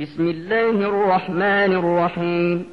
بسم 0.00 0.24
الله 0.28 0.76
الرحمن 0.88 1.70
الرحيم 1.72 2.66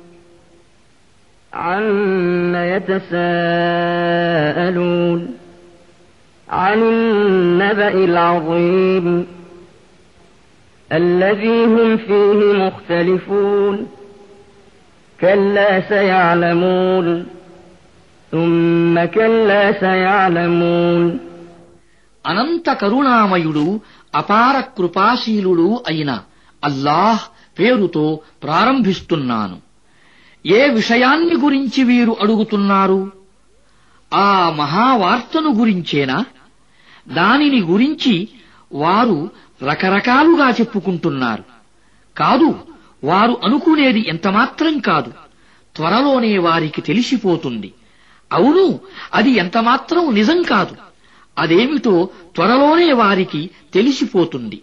عم 1.53 2.55
يتساءلون 4.03 5.37
عن 6.47 6.79
النبأ 6.83 7.93
العظيم 8.09 9.27
الذي 10.91 11.65
هم 11.65 11.97
فيه 11.97 12.53
مختلفون 12.65 13.87
كلا 15.19 15.81
سيعلمون 15.89 17.25
ثم 18.31 19.05
كلا 19.05 19.63
سيعلمون 19.79 21.03
అనంత 22.25 22.67
కరుణామయుడు 22.81 23.63
అపార 24.19 24.55
కృపాశీలుడు 24.77 25.65
అయిన 25.89 26.11
అల్లాహ్ 26.64 27.20
పేరుతో 27.58 28.20
ప్రారంభిస్తున్నాను. 28.42 29.60
ఏ 30.46 30.68
విషయాన్ని 30.68 31.34
గురించి 31.34 31.84
వీరు 31.84 32.16
అడుగుతున్నారు? 32.20 33.12
ఆ 34.14 34.50
మహావార్తను 34.50 35.54
గురించేనా? 35.54 36.24
దానిని 37.08 37.60
గురించి 37.60 38.28
వారు 38.72 39.30
రకరకాలుగా 39.62 40.50
చెప్పుకుంటున్నారు. 40.50 41.44
కాదు 42.16 42.58
వారు 43.04 43.40
అనుకునేది 43.44 44.08
ఎంతమాత్రం 44.08 44.78
కాదు. 44.78 45.12
త్వరలోనే 45.76 46.38
వారికి 46.38 46.80
తెలిసిపోతుంది. 46.80 47.74
అవును 48.32 48.80
అది 49.14 49.30
ఎంతమాత్రం 49.30 50.14
నిజం 50.14 50.42
కాదు. 50.42 50.76
అదేమిటో 51.38 52.08
త్వరలోనే 52.36 52.92
వారికి 52.92 53.50
తెలిసిపోతుంది. 53.74 54.62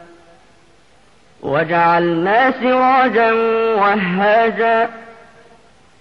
وجعلنا 1.42 2.50
سراجا 2.60 3.32
وهاجا 3.80 4.88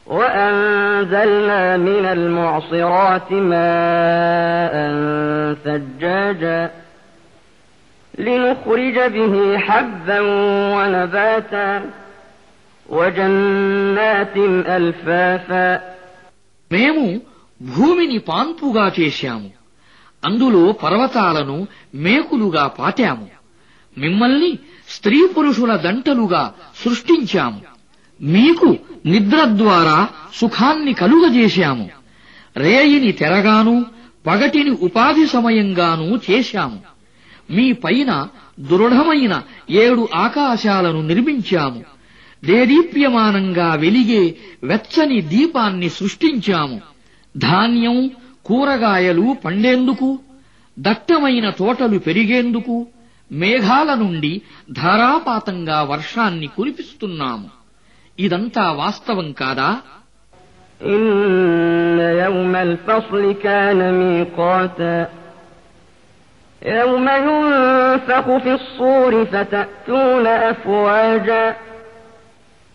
وأنزلنا 0.08 1.78
من 1.78 2.06
المعصرات 2.06 3.32
ماء 3.32 4.74
ثجاجا 5.66 6.72
لنخرج 8.18 8.98
به 9.16 9.58
حبا 9.58 10.20
ونباتا 10.76 11.70
وجنات 12.90 14.36
ألفافا 14.78 15.70
మేము 16.72 17.06
భూమిని 17.62 18.18
పాన్పుగా 18.30 18.86
చేశాము 19.00 19.50
అందులో 20.24 20.64
పర్వతాలను 20.84 21.58
మేకులుగా 22.06 22.64
పాటాము 22.80 23.28
మిమ్మల్ని 23.99 24.59
స్త్రీ 24.89 25.29
పురుషుల 25.39 25.77
దంటలుగా 25.77 26.55
సృష్టించాము. 26.85 27.61
మీకు 28.23 28.77
నిద్ర 29.07 29.45
ద్వారా 29.45 30.09
సుఖాన్ని 30.35 30.93
కలుగజేశాము. 30.93 31.91
రేయిని 32.57 33.13
తెరగాను 33.13 33.87
పగటిని 34.27 34.71
ఉపాధి 34.71 35.27
సమయంగానూ 35.27 36.19
చేశాము. 36.31 36.81
మీ 37.51 37.73
పైన 37.73 38.29
దృఢమైన 38.61 39.43
ఏడు 39.71 40.09
ఆకాశాలను 40.15 41.03
నిర్మించాము. 41.03 41.85
దేదీప్యమానంగా 42.45 43.75
వెలిగే 43.75 44.37
వెచ్చని 44.63 45.21
దీపాన్ని 45.21 45.89
సృష్టించాము. 45.89 46.81
ధాన్యం 47.37 48.11
కూరగాయలు 48.45 49.37
పండేందుకు 49.45 50.19
దట్టమైన 50.79 51.51
తోటలు 51.51 51.99
పెరిగేందుకు 51.99 52.87
మేఘాల 53.32 53.90
నుండి 54.04 54.32
ధారాపాతంగా 54.82 55.78
వర్షాన్ని 55.94 56.48
కురిపిస్తున్నాము 56.58 57.50
ఇదంతా 58.18 58.66
వాస్తవం 58.82 59.30
కాదా 59.44 59.70
إن 60.82 62.00
يوم 62.24 62.54
الفصل 62.68 63.24
كان 63.44 63.80
ميقاتا 63.94 64.98
يوم 66.62 67.08
ينفخ 67.28 68.38
في 68.38 68.52
الصور 68.54 69.26
فتأتون 69.26 70.26
أفواجا 70.28 71.46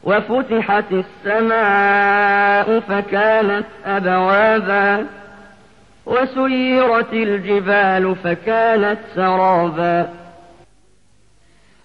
وفتحت 0.04 0.88
السماء 0.92 2.80
فكانت 2.80 3.66
أبوابا 3.86 5.06
وسيرت 6.06 7.12
الجبال 7.14 8.16
فكانت 8.16 8.98
سرابا 9.14 9.96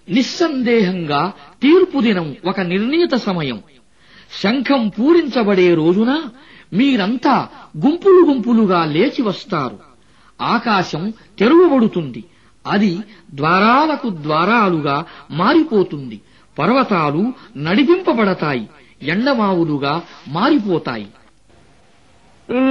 నిస్సందేహంగా 0.08 1.22
తీర్పు 1.62 1.98
దినం 2.00 2.28
ఒక 2.46 2.58
నిర్ణీత 2.72 3.14
సమయం 3.24 3.58
శంఖం 4.32 4.82
పూరించబడే 4.96 5.68
రోజున 5.74 6.12
మీరంతా 6.72 7.34
గుంపులు 7.76 8.20
గుంపులుగా 8.28 8.80
లేచి 8.94 9.22
వస్తారు 9.26 9.76
ఆకాశం 10.40 11.02
తెరువబడుతుంది 11.38 12.22
అది 12.64 12.92
ద్వారాలకు 13.34 14.08
ద్వారాలుగా 14.24 14.96
మారిపోతుంది 15.32 16.18
పర్వతాలు 16.56 17.22
నడిపింపబడతాయి 17.66 18.66
ఎండమావులుగా 19.10 19.94
మారిపోతాయి 20.28 21.08
إن 22.48 22.68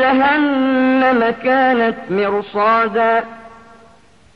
جهنم 0.00 1.20
كانت 1.42 1.98
مرصادا 2.10 3.12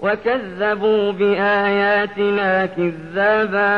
وكذبوا 0.00 1.12
بآياتنا 1.12 2.66
كذابا 2.66 3.74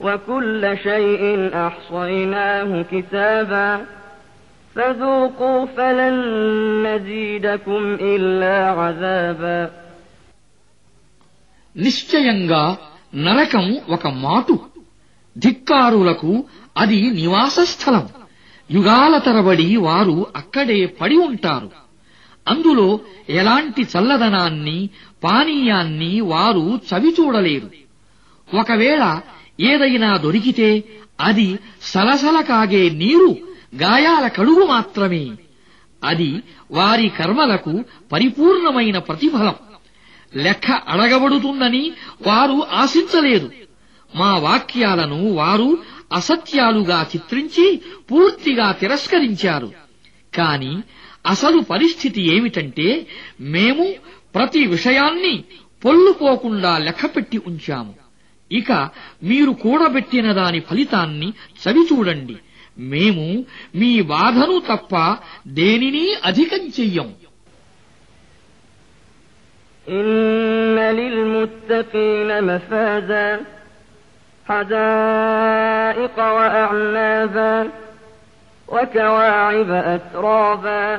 وكل 0.00 0.62
شيء 0.82 1.22
أحصيناه 1.66 2.70
كتابا 2.92 3.70
فذوقوا 4.76 5.66
فلن 5.66 6.16
نزيدكم 6.86 7.82
إلا 8.12 8.56
عذابا 8.80 9.60
నిశ్చయంగా 11.76 12.64
నరకం 13.16 13.66
ఒక 13.88 14.06
మాటు 14.24 14.54
ధిక్కారులకు 15.36 16.32
అది 16.76 16.98
నివాస 17.10 17.56
స్థలం 17.72 18.04
యుగాల 18.70 19.14
తరబడి 19.18 19.76
వారు 19.76 20.16
అక్కడే 20.36 20.78
పడి 21.00 21.16
ఉంటారు 21.28 21.68
అందులో 22.49 22.99
ఎలాంటి 23.29 23.81
చల్లదనాన్ని 23.81 24.89
పానీయాన్ని 25.23 26.21
వారు 26.21 26.79
చవిచూడలేరు 26.93 27.71
ఒకవేళ 28.59 29.21
ఏదైనా 29.59 30.17
దొరికితే 30.17 30.83
అది 31.21 31.59
సలసల 31.81 32.41
కాగే 32.41 32.89
నీరు 32.89 33.37
గాయాల 33.75 34.27
కడుగు 34.27 34.65
మాత్రమే. 34.65 35.27
అది 36.03 36.43
వారి 36.71 37.09
కర్మలకు 37.09 37.83
పరిపూర్ణమైన 38.11 38.97
ప్రతిఫలం. 38.97 39.53
లెక్క 40.35 40.71
అడగబడుతుందని 40.71 41.91
వారు 42.27 42.63
ఆశించలేదు. 42.71 43.51
మా 44.15 44.37
వాక్యాలను 44.37 45.33
వారు 45.33 45.77
అసత్యాలుగా 46.13 47.05
చిత్రించి 47.15 47.81
పూర్తిగా 48.11 48.71
తిరస్కరించారు. 48.71 49.71
కాని 50.37 50.81
అసలు 51.28 51.58
పరిస్థితి 51.70 52.22
ఏమిటంటే 52.34 52.88
మేము 53.54 53.84
ప్రతి 54.34 54.62
విషయాన్ని 54.66 55.34
పొల్లుపోకుండా 55.82 56.72
లెక్కపెట్టి 56.78 57.38
ఉంచాము 57.50 57.94
ఇక 58.50 58.70
మీరు 59.22 59.52
కూడబెట్టిన 59.62 60.28
దాని 60.32 60.60
ఫలితాన్ని 60.60 61.28
చవిచూడండి 61.62 62.36
మేము 62.92 63.26
మీ 63.74 63.92
బాధను 64.12 64.56
తప్ప 64.70 64.92
దేనినీ 65.54 66.06
అధికం 66.24 66.64
చెయ్యం 66.78 67.10
إن 69.86 70.78
للمتقين 70.90 72.42
مفازا 72.42 73.40
حدائق 74.46 76.16
وأعنابا 76.18 77.54
وكواعب 78.68 79.70
أترابا 79.70 80.98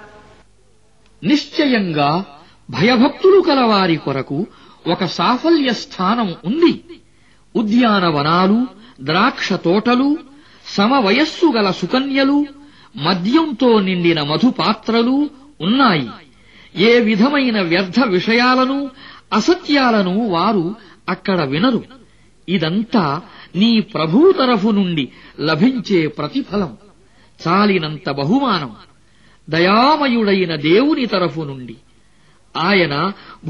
నిశ్చయంగా 1.23 2.25
భయభక్తులు 2.69 3.41
కలవారి 3.41 3.95
కొరకు 3.95 4.47
ఒక 4.87 5.05
సాఫల్య 5.05 5.73
స్థానం 5.73 6.35
ఉంది. 6.45 6.83
ఉద్యానవనాలు 7.55 8.67
ద్రాక్ష 9.01 9.53
తోటలు 9.53 10.17
సమవయస్సు 10.65 11.51
గల 11.55 11.71
సుకన్యలు 11.71 12.45
మద్యంతో 12.95 13.79
నిండిన 13.79 14.21
మధుపాత్రలు 14.21 15.29
ఉన్నాయి. 15.61 16.09
ఏ 16.75 16.99
విధమైన 16.99 17.61
వ్యర్థ 17.61 17.99
విషయాలను 18.07 18.89
అసత్యాలను 19.33 20.29
వారు 20.29 20.75
అక్కడ 21.09 21.43
వినరు. 21.43 21.83
ఇదంతా 22.49 23.21
నీ 23.55 23.79
ప్రభూ 23.79 24.31
తరఫు 24.31 24.67
నుండి 24.67 25.09
లభించే 25.39 26.07
ప్రతిఫలం. 26.07 26.77
చాలినంత 27.47 28.09
బహుమానం. 28.09 28.75
దయామయుడైన 29.48 30.52
దేవుని 30.68 31.04
తరఫు 31.14 31.42
నుండి 31.50 31.76
ఆయన 32.54 32.94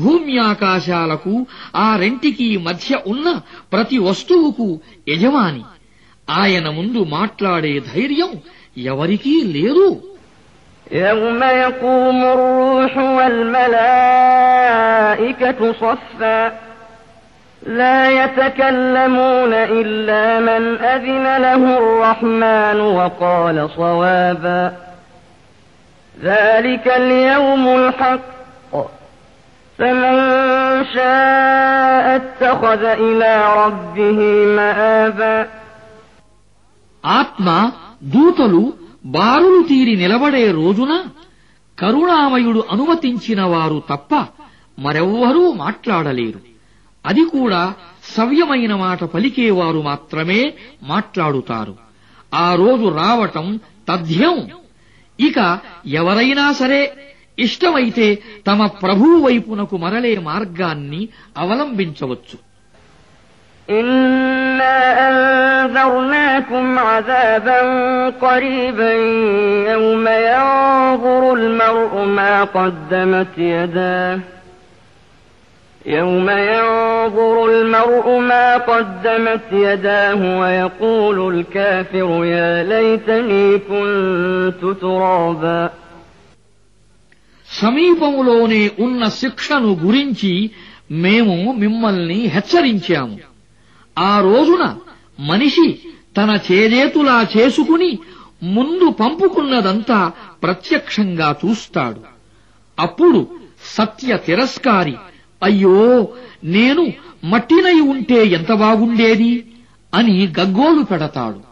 భూమ్యాకాశాలకు 0.03 1.35
ఆ 1.85 1.89
రెంటికి 2.03 2.49
మధ్య 2.67 2.91
ఉన్న 3.07 3.27
ప్రతి 3.73 3.99
వస్తువుకు 4.09 4.69
యజమాని 5.13 5.63
ఆయన 6.29 6.67
ముందు 6.79 7.01
మాట్లాడే 7.19 7.75
ధైర్యం 7.93 8.33
ఎవరికీ 8.93 9.35
లేదు 9.57 9.89
يوم 11.05 11.41
يقوم 11.65 12.19
الروح 12.27 12.93
والملائكة 14.27 15.61
صفا 15.75 16.41
لا 17.63 18.25
يتكلمون 18.25 19.53
إلا 19.53 20.41
من 20.41 20.63
أذن 20.87 21.37
له 21.39 21.63
الرحمن 21.79 22.81
وقال 22.99 23.57
صوابا 23.71 24.63
ذلك 26.15 26.87
اليوم 26.97 27.65
الحق 27.77 28.25
فمن 29.79 30.15
شاء 30.95 32.07
اتخذ 32.17 32.83
إلى 33.01 33.33
ربه 33.59 34.19
مآبا 34.57 35.37
ఆత్మ 37.05 37.49
దూతలు 38.15 38.63
బారులు 39.17 39.61
తీరి 39.63 39.95
నిలబడే 39.97 40.45
రోజున 40.53 40.93
కరుణామయుడు 41.79 42.61
అనుమతించిన 42.73 43.41
వారు 43.53 43.79
తప్ప 43.91 44.13
మరెవ్వరూ 44.79 45.45
మాట్లాడలేరు 45.57 46.41
అది 47.05 47.25
కూడా 47.35 47.63
సవ్యమైన 48.15 48.73
మాట 48.77 49.05
పలికేవారు 49.15 49.81
మాత్రమే 49.83 50.41
మాట్లాడుతారు 50.89 51.75
ఆ 52.33 52.49
రోజు 52.55 52.87
రావటం 52.99 53.47
తథ్యం 53.89 54.37
ఇక 55.21 55.39
ఎవరైనా 55.93 56.47
సరే 56.53 56.81
ఇష్టమైతే 57.39 58.07
తమ 58.47 58.67
ప్రభువు 58.83 59.17
వైపునకు 59.27 59.77
మరలే 59.85 60.13
మార్గాన్ని 60.29 61.03
అవలంబించవచ్చు 61.37 62.37
إنا 63.69 64.77
أنذرناكم 65.09 66.79
عذابا 66.81 67.59
قريبا 68.21 68.93
يوم 69.73 70.07
ينظر 70.31 71.23
المرء 71.35 71.93
ما 72.09 72.45
قدمت 72.57 73.35
يداه 73.55 74.19
يوم 75.89 76.29
ينظر 76.31 77.37
المرء 77.47 78.07
ما 78.21 78.57
قدمت 78.63 79.47
يداه 79.55 80.41
ويقول 80.41 81.19
الكافر 81.33 82.09
يا 82.27 82.51
ليتني 82.65 83.59
كنت 83.61 84.63
ترابا 84.81 85.61
సమీపములోనే 87.49 88.63
ఉన్న 88.85 89.03
శిక్షను 89.21 89.71
గురించి 89.85 90.33
మేము 91.05 91.37
మిమ్మల్ని 91.63 92.21
హెచ్చరించాము 92.35 93.17
ఆ 93.97 94.13
రోజున 94.21 94.65
మనిషి 95.21 95.67
తన 96.17 96.31
చేజేతులా 96.49 97.19
చేసుకుని 97.35 97.91
ముందు 98.57 98.87
పంపుకున్నదంతా 99.01 100.01
ప్రత్యక్షంగా 100.43 101.29
చూస్తాడు 101.43 102.03
అప్పుడు 102.79 103.21
సత్య 103.77 104.17
తిరస్కారి 104.27 104.97
అయ్యో 105.44 106.08
నేను 106.44 106.94
మట్టినై 107.24 107.80
ఉంటే 107.80 108.26
ఎంత 108.26 108.54
బాగుండేది? 108.54 109.46
అని 109.94 110.34
గగ్గోలు 110.40 110.84
పెడతాడు. 110.84 111.51